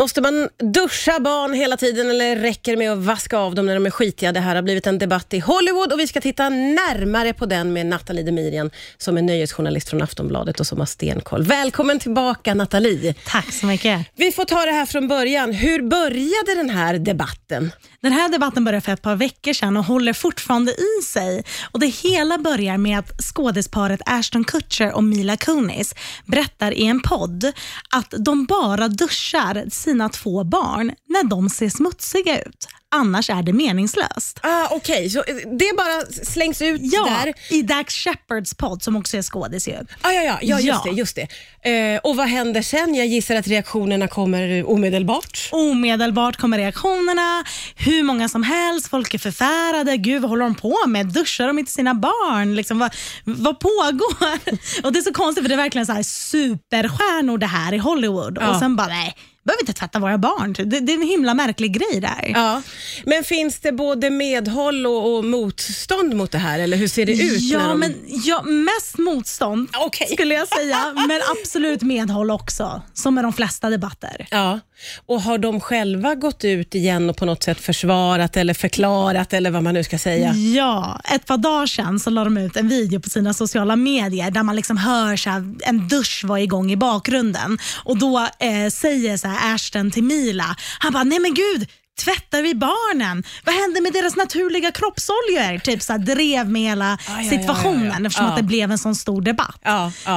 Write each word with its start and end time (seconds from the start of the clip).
Måste 0.00 0.20
man 0.20 0.48
duscha 0.58 1.20
barn 1.20 1.54
hela 1.54 1.76
tiden 1.76 2.10
eller 2.10 2.36
räcker 2.36 2.72
det 2.72 2.78
med 2.78 2.92
att 2.92 2.98
vaska 2.98 3.38
av 3.38 3.54
dem 3.54 3.66
när 3.66 3.74
de 3.74 3.86
är 3.86 3.90
skitiga? 3.90 4.32
Det 4.32 4.40
här 4.40 4.54
har 4.54 4.62
blivit 4.62 4.86
en 4.86 4.98
debatt 4.98 5.34
i 5.34 5.38
Hollywood 5.38 5.92
och 5.92 6.00
vi 6.00 6.06
ska 6.06 6.20
titta 6.20 6.48
närmare 6.48 7.32
på 7.32 7.46
den 7.46 7.72
med 7.72 7.86
Nathalie 7.86 8.22
Demirian 8.22 8.70
som 8.98 9.18
är 9.18 9.22
nöjesjournalist 9.22 9.88
från 9.88 10.02
Aftonbladet 10.02 10.60
och 10.60 10.66
som 10.66 10.78
har 10.78 10.86
stenkoll. 10.86 11.42
Välkommen 11.42 11.98
tillbaka 11.98 12.54
Nathalie. 12.54 13.14
Tack 13.26 13.52
så 13.52 13.66
mycket. 13.66 14.06
Vi 14.16 14.32
får 14.32 14.44
ta 14.44 14.64
det 14.64 14.72
här 14.72 14.86
från 14.86 15.08
början. 15.08 15.52
Hur 15.52 15.82
började 15.82 16.54
den 16.54 16.70
här 16.70 16.98
debatten? 16.98 17.72
Den 18.00 18.12
här 18.12 18.28
debatten 18.28 18.64
började 18.64 18.84
för 18.84 18.92
ett 18.92 19.02
par 19.02 19.16
veckor 19.16 19.52
sedan 19.52 19.76
och 19.76 19.84
håller 19.84 20.12
fortfarande 20.12 20.72
i 20.72 21.02
sig. 21.04 21.44
Och 21.70 21.80
Det 21.80 21.86
hela 21.86 22.38
börjar 22.38 22.78
med 22.78 22.98
att 22.98 23.22
skådisparet 23.22 24.00
Ashton 24.06 24.44
Kutcher 24.44 24.92
och 24.92 25.04
Mila 25.04 25.36
Kunis 25.36 25.94
berättar 26.26 26.72
i 26.72 26.86
en 26.86 27.00
podd 27.00 27.52
att 27.90 28.14
de 28.18 28.46
bara 28.46 28.88
duschar 28.88 29.64
sina 29.90 30.08
två 30.08 30.44
barn 30.44 30.92
när 31.08 31.24
de 31.24 31.50
ser 31.50 31.68
smutsiga 31.68 32.40
ut. 32.42 32.68
Annars 32.92 33.30
är 33.30 33.42
det 33.42 33.52
meningslöst. 33.52 34.40
Ah, 34.42 34.66
Okej, 34.70 35.10
så 35.10 35.18
eh, 35.18 35.34
det 35.58 35.76
bara 35.76 36.24
slängs 36.24 36.62
ut 36.62 36.80
Ja, 36.82 37.04
där? 37.24 37.34
i 37.50 37.62
Dax 37.62 37.94
Shepherds 37.94 38.54
podd 38.54 38.82
som 38.82 38.96
också 38.96 39.16
är 39.16 39.22
skådis. 39.22 39.68
Ah, 39.68 40.10
ja, 40.12 40.22
ja, 40.22 40.38
ja, 40.42 40.60
just 40.60 40.66
Ja. 40.66 40.82
det. 40.84 40.90
Just 40.90 41.16
det. 41.62 41.92
Eh, 41.94 42.00
och 42.00 42.16
vad 42.16 42.26
händer 42.28 42.62
sen? 42.62 42.94
Jag 42.94 43.06
gissar 43.06 43.34
att 43.36 43.46
reaktionerna 43.48 44.08
kommer 44.08 44.70
omedelbart. 44.70 45.48
Omedelbart 45.52 46.36
kommer 46.36 46.58
reaktionerna, 46.58 47.44
hur 47.76 48.02
många 48.02 48.28
som 48.28 48.42
helst, 48.42 48.88
folk 48.88 49.14
är 49.14 49.18
förfärade. 49.18 49.96
Gud, 49.96 50.22
vad 50.22 50.30
håller 50.30 50.44
de 50.44 50.54
på 50.54 50.76
med? 50.86 51.06
Duschar 51.06 51.46
de 51.46 51.58
inte 51.58 51.72
sina 51.72 51.94
barn? 51.94 52.54
Liksom, 52.54 52.78
vad, 52.78 52.94
vad 53.24 53.60
pågår? 53.60 54.38
Och 54.86 54.92
Det 54.92 54.98
är 54.98 55.02
så 55.02 55.12
konstigt, 55.12 55.44
för 55.44 55.48
det 55.48 55.54
är 55.54 55.56
verkligen 55.56 55.86
så 55.86 55.92
här 55.92 56.02
superstjärnor 56.02 57.38
det 57.38 57.46
här 57.46 57.72
i 57.72 57.78
Hollywood. 57.78 58.38
Ja. 58.40 58.50
Och 58.50 58.56
sen 58.58 58.76
bara, 58.76 58.86
nej, 58.88 59.14
behöver 59.50 59.62
inte 59.62 59.72
tvätta 59.72 59.98
våra 59.98 60.18
barn. 60.18 60.52
Det, 60.52 60.80
det 60.80 60.92
är 60.92 60.96
en 60.96 61.08
himla 61.08 61.34
märklig 61.34 61.72
grej 61.72 62.00
där. 62.00 62.32
Ja. 62.34 62.62
Men 63.04 63.24
finns 63.24 63.60
det 63.60 63.72
både 63.72 64.10
medhåll 64.10 64.86
och, 64.86 65.16
och 65.16 65.24
motstånd 65.24 66.14
mot 66.14 66.32
det 66.32 66.38
här, 66.38 66.58
eller 66.58 66.76
hur 66.76 66.88
ser 66.88 67.06
det 67.06 67.12
ut? 67.12 67.40
Ja, 67.40 67.58
de... 67.58 67.80
men 67.80 67.94
ja, 68.06 68.42
mest 68.42 68.98
motstånd 68.98 69.68
Okej. 69.78 70.08
skulle 70.12 70.34
jag 70.34 70.48
säga, 70.48 70.94
men 71.08 71.20
absolut 71.30 71.82
medhåll 71.82 72.30
också, 72.30 72.82
som 72.94 73.14
med 73.14 73.24
de 73.24 73.32
flesta 73.32 73.70
debatter. 73.70 74.26
Ja. 74.30 74.60
Och 75.06 75.22
har 75.22 75.38
de 75.38 75.60
själva 75.60 76.14
gått 76.14 76.44
ut 76.44 76.74
igen 76.74 77.10
och 77.10 77.16
på 77.16 77.24
något 77.24 77.42
sätt 77.42 77.60
försvarat 77.60 78.36
eller 78.36 78.54
förklarat 78.54 79.32
eller 79.32 79.50
vad 79.50 79.62
man 79.62 79.74
nu 79.74 79.84
ska 79.84 79.98
säga? 79.98 80.32
Ja, 80.34 81.00
ett 81.14 81.26
par 81.26 81.38
dagar 81.38 81.66
sedan 81.66 82.00
så 82.00 82.10
la 82.10 82.24
de 82.24 82.36
ut 82.36 82.56
en 82.56 82.68
video 82.68 83.00
på 83.00 83.10
sina 83.10 83.34
sociala 83.34 83.76
medier 83.76 84.30
där 84.30 84.42
man 84.42 84.56
liksom 84.56 84.76
hör 84.76 85.16
så 85.16 85.30
här, 85.30 85.54
en 85.60 85.88
dusch 85.88 86.24
var 86.24 86.38
igång 86.38 86.72
i 86.72 86.76
bakgrunden. 86.76 87.58
Och 87.84 87.98
Då 87.98 88.18
eh, 88.18 88.70
säger 88.72 89.16
så 89.16 89.28
här 89.28 89.54
Ashton 89.54 89.90
till 89.90 90.04
Mila, 90.04 90.56
han 90.78 90.92
bara, 90.92 91.04
nej 91.04 91.18
men 91.18 91.34
gud, 91.34 91.68
tvättar 92.04 92.42
vi 92.42 92.54
barnen? 92.54 93.22
Vad 93.44 93.54
händer 93.54 93.80
med 93.80 93.92
deras 93.92 94.16
naturliga 94.16 94.70
kroppsoljor? 94.72 95.58
Typ 95.58 95.82
så 95.82 95.92
här, 95.92 95.98
drev 95.98 96.48
med 96.50 96.62
hela 96.62 96.98
ja, 97.08 97.22
ja, 97.22 97.30
situationen 97.30 97.86
ja, 97.86 97.96
ja. 98.00 98.06
eftersom 98.06 98.26
att 98.26 98.36
det 98.36 98.42
blev 98.42 98.70
en 98.70 98.78
sån 98.78 98.94
stor 98.94 99.22
debatt. 99.22 99.60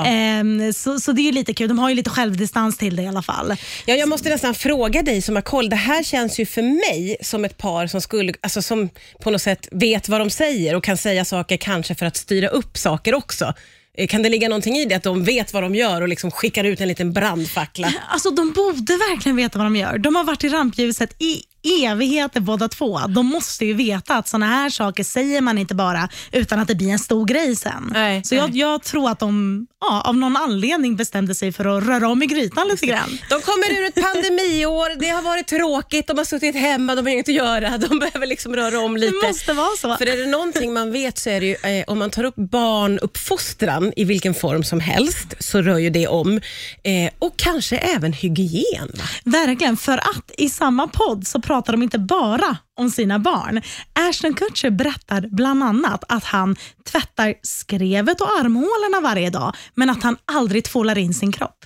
Ehm, 0.06 0.74
så, 0.74 1.00
så 1.00 1.12
det 1.12 1.22
är 1.22 1.24
ju 1.24 1.32
lite 1.32 1.54
kul. 1.54 1.68
De 1.68 1.80
har 1.80 1.90
ju 1.90 1.96
lite 1.96 2.10
självdistans 2.10 2.78
till 2.78 2.96
det 2.96 3.04
i 3.04 3.08
alla 3.08 3.22
fall. 3.22 3.56
Ja, 3.86 3.96
jag 3.96 4.10
måste 4.10 4.30
nästan 4.30 4.56
fråga 4.56 5.02
dig 5.02 5.22
som 5.22 5.36
har 5.36 5.42
koll. 5.42 5.70
Det 5.70 5.76
här 5.76 6.04
känns 6.04 6.40
ju 6.40 6.46
för 6.46 6.62
mig 6.62 7.18
som 7.22 7.46
ett 7.46 7.58
par 7.58 7.88
som, 7.88 8.02
skulle, 8.02 8.34
alltså 8.42 8.62
som 8.62 8.90
på 9.22 9.32
något 9.32 9.42
sätt 9.42 9.68
vet 9.72 10.10
vad 10.10 10.22
de 10.22 10.30
säger 10.30 10.76
och 10.76 10.84
kan 10.84 10.98
säga 10.98 11.26
saker 11.26 11.58
kanske 11.58 11.96
för 11.96 12.06
att 12.06 12.18
styra 12.18 12.48
upp 12.48 12.78
saker 12.78 13.16
också. 13.16 13.54
Eh, 13.98 14.08
Kan 14.08 14.24
det 14.24 14.30
ligga 14.30 14.50
någonting 14.50 14.76
i 14.76 14.86
det, 14.86 14.96
att 14.96 15.04
de 15.04 15.24
vet 15.24 15.54
vad 15.54 15.64
de 15.64 15.76
gör 15.76 16.02
och 16.02 16.08
liksom 16.08 16.32
skickar 16.32 16.64
ut 16.64 16.82
en 16.82 16.88
liten 16.88 17.14
brandfackla? 17.14 17.94
Alltså 18.10 18.30
de 18.30 18.52
borde 18.52 18.94
verkligen 18.98 19.36
veta 19.36 19.58
vad 19.58 19.66
de 19.66 19.76
gör. 19.76 19.98
De 19.98 20.16
har 20.16 20.24
varit 20.24 20.44
i 20.44 20.50
rampljuset 20.50 21.22
i 21.22 21.42
evigheter 21.64 22.40
båda 22.40 22.68
två. 22.68 23.00
De 23.00 23.26
måste 23.26 23.66
ju 23.66 23.74
veta 23.74 24.16
att 24.18 24.28
såna 24.28 24.46
här 24.46 24.70
saker 24.70 25.04
säger 25.04 25.42
man 25.42 25.58
inte 25.58 25.76
bara 25.76 26.10
utan 26.32 26.60
att 26.60 26.68
det 26.68 26.76
blir 26.76 26.90
en 26.90 27.00
stor 27.00 27.26
grej 27.26 27.56
sen. 27.56 27.90
Nej, 27.94 28.22
Så 28.24 28.36
jag, 28.36 28.50
nej. 28.50 28.60
jag 28.60 28.84
tror 28.84 29.10
att 29.10 29.20
de 29.20 29.68
ja, 29.90 30.02
av 30.02 30.18
någon 30.18 30.38
anledning 30.38 30.96
bestämde 30.96 31.36
sig 31.36 31.52
för 31.52 31.78
att 31.78 31.84
röra 31.84 32.08
om 32.08 32.24
i 32.24 32.26
grytan 32.26 32.68
lite 32.68 32.86
grann. 32.86 33.18
De 33.30 33.42
kommer 33.42 33.80
ur 33.80 33.86
ett 33.86 33.96
pandemiår, 33.96 35.00
det 35.00 35.10
har 35.10 35.22
varit 35.22 35.48
tråkigt, 35.48 36.08
de 36.08 36.18
har 36.18 36.26
suttit 36.26 36.56
hemma, 36.56 36.96
de 36.96 37.06
har 37.06 37.14
inget 37.14 37.30
att 37.30 37.36
göra. 37.36 37.78
De 37.84 38.00
behöver 38.00 38.28
liksom 38.28 38.56
röra 38.56 38.80
om 38.80 38.98
lite. 38.98 39.16
Det 39.22 39.28
måste 39.28 39.54
vara 39.54 39.78
så. 39.78 39.98
För 39.98 40.08
är 40.10 40.18
det 40.18 40.26
någonting 40.26 40.74
man 40.74 40.92
vet 40.92 41.18
så 41.18 41.30
är 41.30 41.40
det 41.42 41.46
ju, 41.46 41.56
eh, 41.56 41.84
om 41.88 42.00
man 42.00 42.10
tar 42.10 42.24
upp 42.24 42.36
barnuppfostran 42.36 43.94
i 43.96 44.04
vilken 44.04 44.34
form 44.34 44.64
som 44.64 44.80
helst, 44.80 45.36
så 45.40 45.62
rör 45.62 45.78
ju 45.78 45.90
det 45.90 46.08
om. 46.08 46.42
Eh, 46.84 47.12
och 47.20 47.38
kanske 47.38 47.78
även 47.78 48.14
hygien. 48.14 48.92
Va? 48.94 49.04
Verkligen, 49.24 49.78
för 49.78 49.98
att 49.98 50.32
i 50.38 50.50
samma 50.50 50.88
podd 50.88 51.28
så 51.28 51.42
pratar 51.42 51.74
de 51.74 51.84
inte 51.84 52.00
bara 52.00 52.58
om 52.80 52.90
sina 52.90 53.20
barn. 53.20 53.62
Ashton 53.94 54.34
Kutcher 54.34 54.70
berättar 54.70 55.28
bland 55.32 55.64
annat 55.64 56.04
att 56.10 56.24
han 56.24 56.56
tvättar 56.92 57.34
skrevet 57.42 58.22
och 58.22 58.40
armhålorna 58.40 59.10
varje 59.10 59.30
dag, 59.30 59.56
men 59.74 59.90
att 59.90 60.04
han 60.04 60.18
aldrig 60.26 60.64
tvålar 60.64 60.98
in 60.98 61.14
sin 61.14 61.32
kropp. 61.32 61.66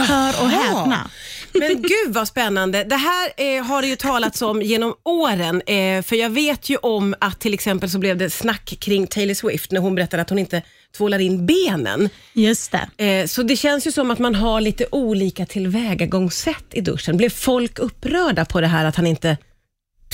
Hör 0.00 0.42
och 0.42 0.50
häpna. 0.50 1.10
Men 1.52 1.82
gud 1.82 2.14
vad 2.14 2.28
spännande. 2.28 2.84
Det 2.84 2.96
här 2.96 3.30
eh, 3.36 3.64
har 3.64 3.82
det 3.82 3.88
ju 3.88 3.96
talats 3.96 4.42
om 4.42 4.62
genom 4.62 4.94
åren. 5.04 5.62
Eh, 5.66 6.02
för 6.02 6.16
jag 6.16 6.30
vet 6.30 6.70
ju 6.70 6.76
om 6.76 7.14
att 7.20 7.40
till 7.40 7.54
exempel 7.54 7.90
så 7.90 7.98
blev 7.98 8.16
det 8.16 8.30
snack 8.30 8.76
kring 8.80 9.06
Taylor 9.06 9.34
Swift 9.34 9.70
när 9.70 9.80
hon 9.80 9.94
berättade 9.94 10.22
att 10.22 10.30
hon 10.30 10.38
inte 10.38 10.62
tvålar 10.96 11.18
in 11.18 11.46
benen. 11.46 12.08
Just 12.32 12.72
det. 12.72 13.04
Eh, 13.04 13.26
så 13.26 13.42
det 13.42 13.56
känns 13.56 13.86
ju 13.86 13.92
som 13.92 14.10
att 14.10 14.18
man 14.18 14.34
har 14.34 14.60
lite 14.60 14.86
olika 14.90 15.46
tillvägagångssätt 15.46 16.66
i 16.72 16.80
duschen. 16.80 17.16
Blev 17.16 17.30
folk 17.30 17.78
upprörda 17.78 18.44
på 18.44 18.60
det 18.60 18.66
här 18.66 18.84
att 18.84 18.96
han 18.96 19.06
inte 19.06 19.36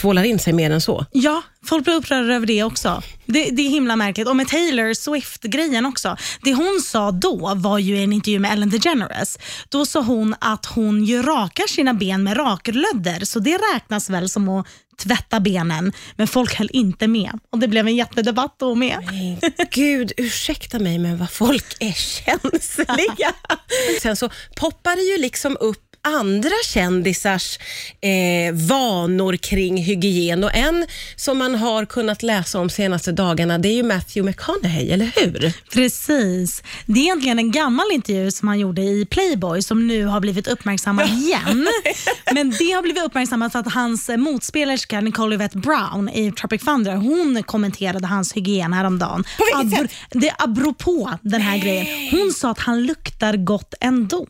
tvålar 0.00 0.22
in 0.22 0.38
sig 0.38 0.53
mer 0.53 0.71
än 0.71 0.81
så? 0.81 1.06
Ja, 1.12 1.43
folk 1.65 1.84
blir 1.84 1.94
upprörda 1.94 2.34
över 2.34 2.47
det 2.47 2.62
också. 2.62 3.03
Det, 3.27 3.44
det 3.50 3.62
är 3.62 3.71
himla 3.71 3.97
märkligt. 3.97 4.28
Och 4.28 4.37
med 4.37 4.49
Taylor 4.49 4.94
Swift-grejen 4.94 5.87
också. 5.87 6.16
Det 6.43 6.55
hon 6.55 6.81
sa 6.84 7.11
då 7.11 7.55
var 7.56 7.78
ju 7.78 7.97
i 7.97 8.05
en 8.05 8.12
intervju 8.12 8.38
med 8.38 8.53
Ellen 8.53 8.71
DeGeneres. 8.71 9.38
Då 9.69 9.87
sa 9.87 10.00
hon 10.00 10.34
att 10.41 10.66
hon 10.66 11.05
ju 11.05 11.22
rakar 11.22 11.66
sina 11.69 11.94
ben 11.94 12.22
med 12.22 12.37
raklödder, 12.37 13.25
så 13.25 13.38
det 13.38 13.59
räknas 13.75 14.11
väl 14.11 14.28
som 14.28 14.49
att 14.49 14.66
tvätta 15.00 15.41
benen. 15.41 15.93
Men 16.17 16.28
folk 16.28 16.55
höll 16.55 16.71
inte 16.72 17.09
med 17.09 17.31
och 17.50 17.59
det 17.59 17.69
blev 17.69 17.87
en 17.87 17.97
jättedebatt 17.97 18.55
då 18.59 18.75
med. 18.75 18.99
Men 19.11 19.67
Gud, 19.71 20.12
ursäkta 20.17 20.78
mig, 20.78 20.99
men 20.99 21.19
vad 21.19 21.31
folk 21.31 21.77
är 21.81 21.93
känsliga. 22.25 23.32
Sen 24.03 24.17
så 24.17 24.31
poppar 24.56 24.97
det 24.97 25.03
ju 25.03 25.19
liksom 25.22 25.56
upp 25.61 25.90
andra 26.03 26.50
kändisars 26.69 27.59
eh, 28.00 28.55
vanor 28.55 29.37
kring 29.37 29.77
hygien 29.77 30.44
och 30.44 30.55
en 30.55 30.87
som 31.16 31.38
man 31.38 31.55
har 31.55 31.84
kunnat 31.84 32.22
läsa 32.22 32.59
om 32.61 32.71
senaste 32.71 33.12
dagarna 33.12 33.59
det 33.59 33.69
är 33.69 33.75
ju 33.75 33.83
Matthew 33.83 34.31
McConaughey, 34.31 34.91
eller 34.91 35.11
hur? 35.16 35.53
Precis. 35.72 36.62
Det 36.87 37.00
är 37.00 37.03
egentligen 37.03 37.38
en 37.38 37.50
gammal 37.50 37.87
intervju 37.93 38.31
som 38.31 38.49
han 38.49 38.59
gjorde 38.59 38.83
i 38.83 39.06
Playboy 39.11 39.62
som 39.62 39.87
nu 39.87 40.05
har 40.05 40.21
blivit 40.21 40.47
uppmärksammad 40.47 41.09
igen. 41.09 41.69
Men 42.32 42.50
det 42.50 42.72
har 42.72 42.82
blivit 42.82 43.03
uppmärksammat 43.03 43.53
för 43.53 43.59
att 43.59 43.72
hans 43.72 44.11
motspelerska 44.17 45.00
Nicole 45.00 45.34
Yvette 45.34 45.59
Brown 45.59 46.09
i 46.09 46.32
Tropic 46.32 46.65
Thunder, 46.65 46.97
hon 46.97 47.43
kommenterade 47.43 48.06
hans 48.06 48.32
hygien 48.32 48.72
häromdagen. 48.72 49.25
På 49.38 49.44
vilket 49.44 49.78
Abro- 49.81 49.88
sätt? 49.88 49.97
Det 50.11 50.34
apropå 50.38 51.11
den 51.22 51.41
här 51.41 51.59
grejen. 51.59 51.87
Hon 52.11 52.32
sa 52.32 52.50
att 52.50 52.59
han 52.59 52.82
luktar 52.82 53.37
gott 53.37 53.75
ändå. 53.81 54.27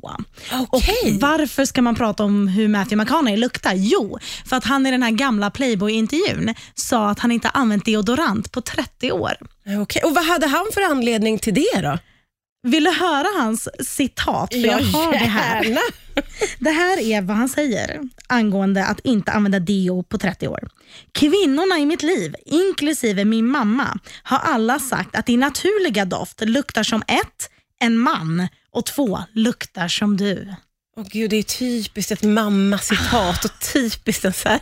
Okej. 0.71 0.95
Och 1.15 1.21
varför 1.21 1.60
ska 1.67 1.83
man 1.83 1.95
prata 1.95 2.25
om 2.25 2.49
hur 2.49 2.69
Matthew 2.69 3.05
McConaughey 3.05 3.37
luktar? 3.37 3.73
Jo, 3.77 4.19
för 4.47 4.57
att 4.57 4.65
han 4.65 4.87
i 4.87 4.91
den 4.91 5.03
här 5.03 5.11
gamla 5.11 5.51
Playboy-intervjun 5.51 6.55
sa 6.75 7.11
att 7.11 7.19
han 7.19 7.33
inte 7.33 7.49
använt 7.49 7.85
deodorant 7.85 8.53
på 8.53 8.61
30 8.61 9.13
år. 9.13 9.33
Okej, 9.83 10.03
Och 10.05 10.15
vad 10.15 10.25
hade 10.25 10.47
han 10.47 10.67
för 10.75 10.81
anledning 10.81 11.39
till 11.39 11.55
det 11.55 11.81
då? 11.83 11.99
Vill 12.63 12.85
du 12.85 12.91
höra 12.91 13.43
hans 13.43 13.69
citat? 13.81 14.53
För 14.53 14.61
jag 14.61 14.79
har 14.79 15.13
det 15.13 15.19
här. 15.19 15.79
Det 16.59 16.71
här 16.71 16.99
är 16.99 17.23
vad 17.23 17.37
han 17.37 17.49
säger 17.49 18.01
angående 18.27 18.87
att 18.87 19.01
inte 19.01 19.33
använda 19.33 19.59
deo 19.59 20.03
på 20.03 20.19
30 20.19 20.49
år. 20.49 20.69
Kvinnorna 21.13 21.79
i 21.79 21.87
mitt 21.87 22.03
liv, 22.03 22.35
inklusive 22.47 23.25
min 23.25 23.47
mamma, 23.47 23.99
har 24.23 24.39
alla 24.39 24.79
sagt 24.79 25.17
att 25.17 25.27
din 25.27 25.41
naturliga 25.41 26.05
doft 26.05 26.41
luktar 26.41 26.83
som 26.83 27.03
ett, 27.09 27.51
en 27.81 27.99
man 27.99 28.49
och 28.71 28.87
två, 28.87 29.23
luktar 29.33 29.89
som 29.89 30.17
du. 30.17 30.55
Åh 31.01 31.07
gud, 31.11 31.31
det 31.31 31.37
är 31.37 31.43
typiskt 31.43 32.13
ett 32.13 32.23
mamma-citat 32.23 33.45
och 33.45 33.51
typiskt 33.73 34.25
en 34.25 34.33
så 34.33 34.49
här 34.49 34.61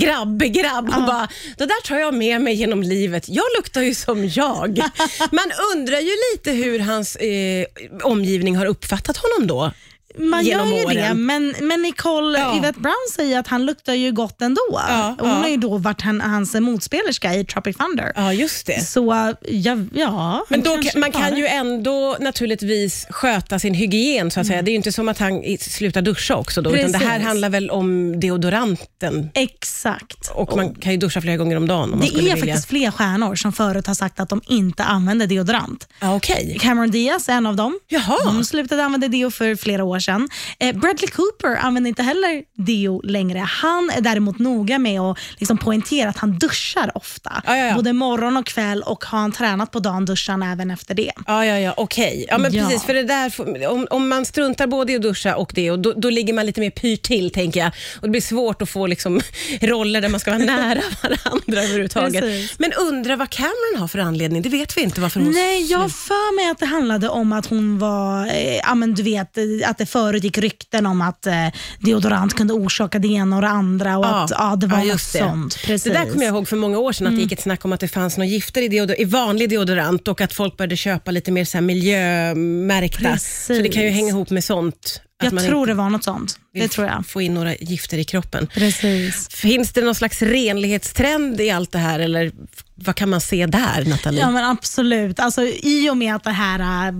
grabbig 0.00 0.54
grabb. 0.54 0.88
Och 0.88 1.02
bara, 1.02 1.28
det 1.58 1.66
där 1.66 1.82
tar 1.86 1.98
jag 1.98 2.14
med 2.14 2.40
mig 2.40 2.54
genom 2.54 2.82
livet. 2.82 3.28
Jag 3.28 3.44
luktar 3.56 3.82
ju 3.82 3.94
som 3.94 4.28
jag. 4.28 4.78
Man 5.32 5.52
undrar 5.74 5.98
ju 6.00 6.10
lite 6.32 6.50
hur 6.50 6.78
hans 6.78 7.16
eh, 7.16 7.66
omgivning 8.02 8.56
har 8.56 8.66
uppfattat 8.66 9.16
honom 9.16 9.46
då. 9.46 9.72
Man 10.18 10.44
genom 10.44 10.68
gör 10.72 10.78
ju 10.78 10.84
åren. 10.84 10.96
det, 10.96 11.14
men, 11.14 11.54
men 11.60 11.82
Nicole 11.82 12.38
Ja. 12.38 12.56
Yvette 12.58 12.80
Brown 12.80 12.94
säger 13.14 13.38
att 13.38 13.46
han 13.48 13.66
luktar 13.66 13.94
ju 13.94 14.12
gott 14.12 14.42
ändå. 14.42 14.60
Ja, 14.72 15.14
Hon 15.20 15.28
ja. 15.28 15.34
har 15.34 15.48
ju 15.48 15.56
då 15.56 15.78
varit 15.78 16.00
han, 16.00 16.20
hans 16.20 16.54
motspelerska 16.54 17.34
i 17.34 17.44
Tropic 17.44 17.76
Thunder. 17.76 18.12
Ja, 18.16 18.32
just 18.32 18.66
det. 18.66 18.80
Så 18.86 19.34
ja, 19.48 19.76
ja 19.94 20.44
Men 20.48 20.62
då, 20.62 20.78
man 20.96 21.12
kan 21.12 21.30
det. 21.30 21.40
ju 21.40 21.46
ändå 21.46 22.16
naturligtvis 22.20 23.06
sköta 23.10 23.58
sin 23.58 23.74
hygien. 23.74 24.30
så 24.30 24.40
att 24.40 24.46
säga. 24.46 24.62
Det 24.62 24.68
är 24.70 24.72
ju 24.72 24.76
inte 24.76 24.92
som 24.92 25.08
att 25.08 25.18
han 25.18 25.42
slutar 25.60 26.02
duscha 26.02 26.36
också. 26.36 26.62
Då, 26.62 26.76
utan 26.76 26.92
det 26.92 26.98
här 26.98 27.20
handlar 27.20 27.48
väl 27.48 27.70
om 27.70 28.20
deodoranten. 28.20 29.30
Exakt. 29.34 30.30
Och 30.34 30.56
man 30.56 30.74
kan 30.74 30.92
ju 30.92 30.98
duscha 30.98 31.20
flera 31.20 31.36
gånger 31.36 31.56
om 31.56 31.66
dagen 31.68 31.92
om 31.92 32.00
Det 32.00 32.06
är 32.06 32.16
vilja. 32.16 32.36
faktiskt 32.36 32.68
fler 32.68 32.90
stjärnor 32.90 33.34
som 33.34 33.52
förut 33.52 33.86
har 33.86 33.94
sagt 33.94 34.20
att 34.20 34.28
de 34.28 34.40
inte 34.48 34.84
använder 34.84 35.26
deodorant. 35.26 35.88
Ja, 36.00 36.14
Okej. 36.16 36.56
Cameron 36.60 36.90
Diaz 36.90 37.28
är 37.28 37.32
en 37.32 37.46
av 37.46 37.56
dem. 37.56 37.78
Jaha. 37.88 38.18
Hon 38.24 38.44
slutade 38.44 38.84
använda 38.84 39.08
deo 39.08 39.30
för 39.30 39.56
flera 39.56 39.84
år 39.84 39.98
sedan. 40.04 40.28
Eh, 40.58 40.76
Bradley 40.76 41.08
Cooper 41.10 41.56
använder 41.56 41.88
inte 41.88 42.02
heller 42.02 42.42
deo 42.66 43.00
längre. 43.04 43.38
Han 43.38 43.90
är 43.96 44.00
däremot 44.00 44.38
noga 44.38 44.78
med 44.78 45.00
att 45.00 45.18
liksom 45.38 45.58
poängtera 45.58 46.08
att 46.10 46.18
han 46.18 46.38
duschar 46.38 46.90
ofta. 46.94 47.42
Ja, 47.46 47.56
ja, 47.56 47.66
ja. 47.66 47.74
Både 47.74 47.92
morgon 47.92 48.36
och 48.36 48.46
kväll 48.46 48.82
och 48.82 49.04
har 49.04 49.18
han 49.18 49.32
tränat 49.32 49.70
på 49.70 49.78
dagen 49.78 50.04
duschar 50.04 50.32
han 50.32 50.42
även 50.42 50.70
efter 50.70 50.94
det. 50.94 51.12
Ja, 51.26 51.44
ja, 51.46 51.58
ja, 51.58 51.74
okej. 51.76 52.26
Ja, 52.28 52.38
men 52.38 52.54
Ja. 52.54 52.64
precis. 52.66 52.84
För 52.84 52.94
det 52.94 53.02
där, 53.02 53.30
får- 53.30 53.66
om, 53.66 53.86
om 53.90 54.08
man 54.08 54.24
struntar 54.24 54.66
både 54.66 54.92
i 54.92 54.96
att 54.96 55.02
duscha 55.02 55.36
och 55.36 55.52
det, 55.54 55.70
och 55.70 55.78
då, 55.78 55.92
då 55.96 56.10
ligger 56.10 56.34
man 56.34 56.46
lite 56.46 56.60
mer 56.60 56.70
pyrt 56.70 57.02
till, 57.02 57.30
tänker 57.30 57.60
jag. 57.60 57.68
Och 57.96 58.02
det 58.02 58.08
blir 58.10 58.20
svårt 58.20 58.62
att 58.62 58.70
få 58.70 58.86
liksom, 58.86 59.20
roller 59.60 60.00
där 60.00 60.08
man 60.08 60.20
ska 60.20 60.30
vara 60.30 60.42
nära 60.44 60.82
varandra 61.02 61.62
överhuvudtaget. 61.62 62.20
Precis. 62.20 62.58
Men 62.58 62.72
undrar 62.72 63.16
vad 63.16 63.30
Cameron 63.30 63.80
har 63.80 63.88
för 63.88 63.98
anledning? 63.98 64.42
Det 64.42 64.48
vet 64.48 64.76
vi 64.76 64.82
inte 64.82 65.00
varför 65.00 65.20
hon 65.20 65.30
Nej, 65.32 65.62
jag 65.70 65.78
har 65.78 65.88
för 65.88 66.36
mig 66.36 66.50
att 66.50 66.58
det 66.58 66.66
handlade 66.66 67.08
om 67.08 67.32
att 67.32 67.46
hon 67.46 67.78
var, 67.78 68.26
eh, 68.26 68.56
ja 68.56 68.74
men 68.74 68.94
du 68.94 69.02
vet, 69.02 69.38
att 69.66 69.78
det 69.78 69.86
förut 69.94 70.24
gick 70.24 70.38
rykten 70.38 70.86
om 70.86 71.00
att 71.00 71.26
eh, 71.26 71.32
deodorant 71.80 72.34
kunde 72.34 72.52
orsaka 72.54 72.98
det 72.98 73.08
ena 73.08 73.36
och 73.36 73.42
det 73.42 73.48
andra 73.48 73.98
och 73.98 74.22
att 74.22 74.30
ja, 74.30 74.56
det 74.56 74.66
var 74.66 74.78
något 74.78 74.86
just 74.86 75.12
det. 75.12 75.18
sånt. 75.18 75.56
Precis. 75.64 75.84
Det 75.92 75.98
där 75.98 76.10
kommer 76.10 76.24
jag 76.24 76.34
ihåg 76.34 76.48
för 76.48 76.56
många 76.56 76.78
år 76.78 76.92
sedan, 76.92 77.06
att 77.06 77.10
det 77.12 77.14
Mm. 77.14 77.22
gick 77.22 77.32
ett 77.32 77.42
snack 77.42 77.64
om 77.64 77.72
att 77.72 77.80
det 77.80 77.88
fanns 77.88 78.16
några 78.16 78.28
gifter 78.28 78.62
i, 78.62 78.68
deodor- 78.68 79.00
i 79.00 79.04
vanlig 79.04 79.50
deodorant 79.50 80.08
och 80.08 80.20
att 80.20 80.32
folk 80.32 80.56
började 80.56 80.76
köpa 80.76 81.10
lite 81.10 81.32
mer 81.32 81.44
så 81.44 81.60
miljömärkta. 81.60 82.98
Precis. 83.12 83.46
Så 83.56 83.62
det 83.62 83.68
kan 83.68 83.82
ju 83.82 83.88
hänga 83.88 84.08
ihop 84.08 84.30
med 84.30 84.44
sånt. 84.44 85.00
Jag 85.22 85.30
tror 85.30 85.58
inte 85.60 85.70
det 85.70 85.74
var 85.74 85.90
något 85.90 86.04
sånt. 86.04 86.38
Det 86.54 86.68
tror 86.68 86.86
jag. 86.86 87.06
få 87.06 87.22
in 87.22 87.34
några 87.34 87.54
gifter 87.54 87.98
i 87.98 88.04
kroppen. 88.04 88.46
Precis. 88.46 89.28
Finns 89.28 89.72
det 89.72 89.82
någon 89.82 89.94
slags 89.94 90.22
renlighetstrend 90.22 91.40
i 91.40 91.50
allt 91.50 91.72
det 91.72 91.78
här 91.78 91.98
eller 92.00 92.32
vad 92.74 92.96
kan 92.96 93.10
man 93.10 93.20
se 93.20 93.46
där 93.46 93.84
Nathalie? 93.84 94.20
Ja 94.20 94.30
men 94.30 94.44
absolut. 94.44 95.20
Alltså, 95.20 95.42
I 95.42 95.90
och 95.90 95.96
med 95.96 96.14
att 96.14 96.24
den 96.24 96.34
här 96.34 96.88
äh, 96.88 96.92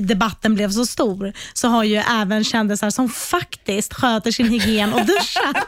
debatten 0.00 0.54
blev 0.54 0.70
så 0.70 0.86
stor 0.86 1.32
så 1.52 1.68
har 1.68 1.84
ju 1.84 1.96
även 1.96 2.44
kändisar 2.44 2.90
som 2.90 3.08
faktiskt 3.08 3.94
sköter 3.94 4.30
sin 4.30 4.48
hygien 4.48 4.92
och 4.92 5.06
duschar 5.06 5.52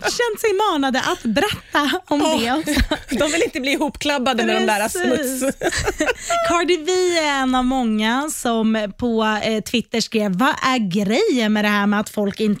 känt 0.00 0.40
sig 0.40 0.50
manade 0.70 1.00
att 1.00 1.22
berätta 1.22 2.00
om 2.06 2.18
det 2.18 2.52
också. 2.52 2.96
De 3.18 3.32
vill 3.32 3.42
inte 3.42 3.60
bli 3.60 3.72
ihopklabbade 3.72 4.44
med 4.44 4.56
de 4.56 4.66
där 4.66 4.88
smuts... 4.88 5.56
Cardi 6.48 6.78
B 6.86 6.92
är 7.18 7.42
en 7.42 7.54
av 7.54 7.64
många 7.64 8.30
som 8.30 8.92
på 8.98 9.38
eh, 9.44 9.60
Twitter 9.62 10.00
skrev, 10.00 10.32
vad 10.32 10.54
är 10.62 10.78
grejen 10.78 11.52
med 11.52 11.64
det 11.64 11.68
här 11.68 11.86
med 11.86 12.00
att 12.00 12.10
folk 12.10 12.40
inte, 12.40 12.53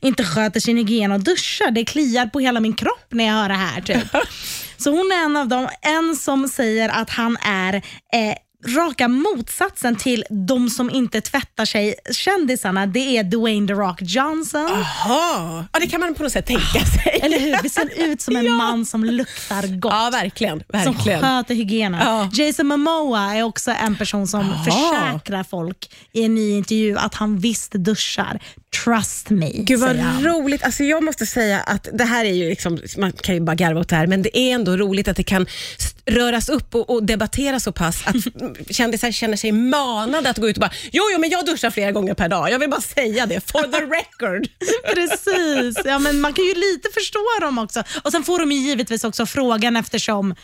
inte 0.00 0.24
sköter 0.24 0.60
sin 0.60 0.76
hygien 0.76 1.12
och 1.12 1.20
duschar? 1.20 1.70
Det 1.70 1.84
kliar 1.84 2.26
på 2.26 2.40
hela 2.40 2.60
min 2.60 2.74
kropp 2.74 3.06
när 3.10 3.24
jag 3.24 3.32
hör 3.34 3.48
det 3.48 3.54
här. 3.54 3.80
Typ. 3.80 4.04
Så 4.76 4.90
hon 4.90 5.12
är 5.12 5.24
en 5.24 5.36
av 5.36 5.48
dem. 5.48 5.68
En 5.82 6.16
som 6.16 6.48
säger 6.48 6.88
att 6.88 7.10
han 7.10 7.36
är 7.36 7.74
eh, 7.74 8.34
raka 8.66 9.08
motsatsen 9.08 9.96
till 9.96 10.24
de 10.30 10.70
som 10.70 10.90
inte 10.90 11.20
tvättar 11.20 11.64
sig, 11.64 11.94
kändisarna. 12.12 12.86
Det 12.86 13.16
är 13.16 13.24
Dwayne 13.24 13.66
The 13.66 13.72
Rock 13.72 14.02
Johnson. 14.02 14.68
Jaha, 14.70 15.64
ja, 15.72 15.80
det 15.80 15.86
kan 15.86 16.00
man 16.00 16.14
på 16.14 16.22
något 16.22 16.32
sätt 16.32 16.46
tänka 16.46 16.84
sig. 16.84 17.20
Eller 17.22 17.40
hur? 17.40 17.62
Vi 17.62 17.68
ser 17.68 18.00
ut 18.10 18.20
som 18.22 18.36
en 18.36 18.50
man 18.56 18.86
som 18.86 19.04
luktar 19.04 19.80
gott. 19.80 19.92
Ja, 19.92 20.10
verkligen. 20.12 20.58
Som 20.60 20.92
verkligen. 20.92 21.20
sköter 21.20 21.54
hygienen. 21.54 22.00
Ja. 22.06 22.30
Jason 22.32 22.66
Momoa 22.66 23.36
är 23.36 23.42
också 23.42 23.70
en 23.70 23.96
person 23.96 24.26
som 24.26 24.40
Jaha. 24.40 24.64
försäkrar 24.64 25.44
folk 25.44 25.90
i 26.12 26.24
en 26.24 26.34
ny 26.34 26.50
intervju 26.50 26.96
att 26.98 27.14
han 27.14 27.38
visst 27.38 27.72
duschar. 27.72 28.40
Trust 28.84 29.30
me, 29.30 29.50
Gud 29.52 29.80
vad 29.80 29.96
roligt. 30.24 30.62
Alltså 30.62 30.84
jag 30.84 31.04
måste 31.04 31.26
säga 31.26 31.60
att 31.60 31.88
det 31.92 32.04
här 32.04 32.24
är 32.24 32.32
ju 32.32 32.48
liksom, 32.48 32.78
man 32.98 33.12
kan 33.12 33.34
ju 33.34 33.40
bara 33.40 33.54
garva 33.56 33.80
åt 33.80 33.88
det 33.88 33.96
här, 33.96 34.06
men 34.06 34.22
det 34.22 34.38
är 34.38 34.54
ändå 34.54 34.76
roligt 34.76 35.08
att 35.08 35.16
det 35.16 35.22
kan 35.22 35.46
röras 36.06 36.48
upp 36.48 36.74
och, 36.74 36.90
och 36.90 37.02
debatteras 37.02 37.64
så 37.64 37.72
pass 37.72 38.02
att 38.06 38.16
kändisar 38.70 39.10
känner 39.10 39.36
sig 39.36 39.52
manade 39.52 40.30
att 40.30 40.38
gå 40.38 40.48
ut 40.48 40.56
och 40.56 40.60
bara, 40.60 40.72
jo, 40.92 41.02
jo 41.12 41.18
men 41.18 41.30
jag 41.30 41.46
duschar 41.46 41.70
flera 41.70 41.92
gånger 41.92 42.14
per 42.14 42.28
dag. 42.28 42.50
Jag 42.50 42.58
vill 42.58 42.70
bara 42.70 42.80
säga 42.80 43.26
det, 43.26 43.50
for 43.50 43.62
the 43.62 43.80
record. 43.80 44.48
Precis. 44.94 45.84
Ja, 45.84 45.98
men 45.98 46.20
man 46.20 46.32
kan 46.32 46.44
ju 46.44 46.54
lite 46.54 46.88
förstå 46.94 47.24
dem 47.40 47.58
också. 47.58 47.82
Och 48.02 48.12
Sen 48.12 48.24
får 48.24 48.38
de 48.38 48.52
ju 48.52 48.58
givetvis 48.58 49.04
också 49.04 49.26
frågan 49.26 49.76
eftersom 49.76 50.34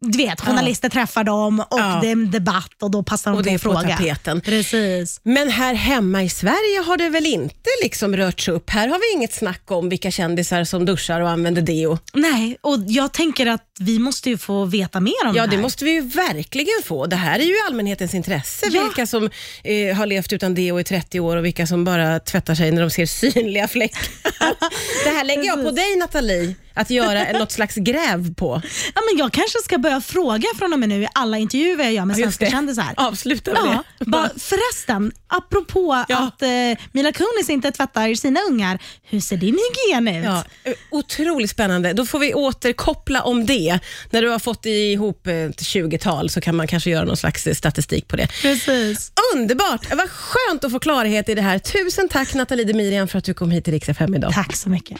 du 0.00 0.18
vet, 0.18 0.40
journalister 0.40 0.88
träffar 0.88 1.24
dem 1.24 1.60
och 1.60 1.66
Ja. 1.80 1.98
det 2.02 2.08
är 2.08 2.12
en 2.12 2.30
debatt 2.30 2.82
och 2.82 2.90
då 2.90 3.02
passar 3.02 3.30
de 3.30 3.36
Och 3.36 3.42
det 3.42 3.50
på 3.62 3.70
att 3.70 3.80
fråga. 3.82 3.96
tapeten. 3.96 4.40
Precis. 4.40 5.20
Men 5.22 5.48
här 5.50 5.74
hemma 5.74 6.22
i 6.22 6.28
Sverige 6.28 6.82
har 6.86 6.96
det 6.96 7.08
väl 7.08 7.26
inte 7.26 7.70
liksom 7.82 8.16
rörts 8.16 8.48
upp? 8.48 8.70
Här 8.70 8.88
har 8.88 8.98
vi 8.98 9.12
inget 9.18 9.32
snack 9.34 9.62
om 9.70 9.88
vilka 9.88 10.10
kändisar 10.10 10.64
som 10.64 10.84
duschar 10.84 11.20
och 11.20 11.30
använder 11.30 11.62
deo. 11.62 11.98
Nej, 12.14 12.56
och 12.60 12.78
jag 12.86 13.12
tänker 13.12 13.46
att 13.46 13.64
vi 13.80 13.98
måste 13.98 14.30
ju 14.30 14.38
få 14.38 14.64
veta 14.64 15.00
mer 15.00 15.12
om 15.26 15.34
Ja, 15.36 15.42
det 15.42 15.48
det 15.50 15.56
här. 15.56 15.62
måste 15.62 15.84
vi 15.84 15.90
ju 15.90 16.00
verkligen 16.00 16.82
få. 16.84 17.06
Det 17.06 17.16
här 17.16 17.38
är 17.38 17.44
ju 17.44 17.54
allmänhetens 17.66 18.14
intresse. 18.14 18.66
Ja. 18.70 18.82
Vilka 18.84 19.06
som 19.06 19.30
eh, 19.64 19.96
har 19.96 20.06
levt 20.06 20.32
utan 20.32 20.54
deo 20.54 20.80
i 20.80 20.84
30 20.84 21.20
år 21.20 21.36
och 21.36 21.44
vilka 21.44 21.66
som 21.66 21.84
bara 21.84 22.20
tvättar 22.20 22.54
sig 22.54 22.70
när 22.70 22.80
de 22.82 22.90
ser 22.90 23.06
synliga 23.06 23.68
fläckar. 23.68 24.08
det 25.04 25.10
här 25.10 25.24
lägger 25.24 25.44
jag 25.44 25.64
på 25.64 25.70
dig 25.70 25.96
Nathalie, 25.96 26.54
att 26.78 26.90
göra 26.90 27.38
något 27.38 27.52
slags 27.52 27.74
gräv 27.74 28.34
på. 28.34 28.62
Ja, 28.94 29.00
men 29.10 29.18
jag 29.18 29.32
kanske 29.32 29.58
ska 29.64 29.78
börja 29.78 30.00
fråga 30.00 30.44
från 30.58 30.72
och 30.72 30.78
med 30.78 30.88
nu 30.88 31.02
i 31.02 31.08
alla 31.14 31.38
intervjuer 31.38 31.84
jag 31.84 31.92
gör 31.92 32.04
med 32.04 32.18
Ja, 32.18 32.22
svenska 32.22 32.50
kändisar. 32.50 32.94
Avsluta 32.96 33.50
med 33.52 33.60
Ja, 33.64 33.82
det. 33.98 34.04
bara, 34.04 34.30
förresten, 34.38 35.12
apropå 35.26 36.04
Ja. 36.08 36.18
att 36.18 36.42
eh, 36.42 36.48
Mila 36.92 37.12
Kunis 37.12 37.50
inte 37.50 37.70
tvättar 37.70 38.14
sina 38.14 38.40
ungar, 38.50 38.78
hur 39.02 39.20
ser 39.20 39.36
din 39.36 39.58
hygien 39.86 40.08
ut? 40.16 40.24
Ja, 40.24 40.44
eh, 40.64 40.72
otroligt 40.90 41.50
spännande. 41.50 41.92
Då 41.92 42.06
får 42.06 42.18
vi 42.18 42.34
återkoppla 42.34 43.22
om 43.22 43.46
det. 43.46 43.78
När 44.10 44.22
du 44.22 44.28
har 44.28 44.38
fått 44.38 44.66
ihop 44.66 45.26
ett 45.26 45.62
20-tal 45.62 46.30
så 46.30 46.40
kan 46.40 46.56
man 46.56 46.66
kanske 46.66 46.90
göra 46.90 47.04
någon 47.04 47.16
slags 47.16 47.46
eh, 47.46 47.54
statistik 47.54 48.08
på 48.08 48.16
det. 48.16 48.28
Precis. 48.42 49.12
Underbart! 49.34 49.94
Vad 49.94 50.10
skönt 50.10 50.64
att 50.64 50.72
få 50.72 50.78
klarhet 50.78 51.28
i 51.28 51.34
det 51.34 51.42
här. 51.42 51.58
Tusen 51.58 52.08
tack 52.08 52.34
Nathalie 52.34 52.64
Demirian 52.64 53.08
för 53.08 53.18
att 53.18 53.24
du 53.24 53.34
kom 53.34 53.50
hit 53.50 53.64
till 53.64 53.72
Rix 53.72 53.88
FM 53.88 54.14
idag. 54.14 54.32
Tack 54.32 54.56
så 54.56 54.68
mycket. 54.68 54.96